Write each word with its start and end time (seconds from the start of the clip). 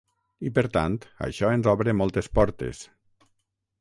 I, 0.47 0.51
per 0.55 0.61
tant, 0.77 0.95
això 1.27 1.51
ens 1.57 1.69
obre 1.75 1.97
moltes 2.01 2.31
portes. 2.39 2.85